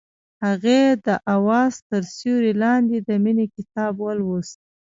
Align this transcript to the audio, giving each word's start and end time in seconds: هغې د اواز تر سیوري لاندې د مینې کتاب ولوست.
هغې 0.45 0.81
د 1.05 1.07
اواز 1.35 1.73
تر 1.89 2.01
سیوري 2.15 2.53
لاندې 2.63 2.97
د 3.07 3.09
مینې 3.23 3.45
کتاب 3.55 3.93
ولوست. 3.99 4.57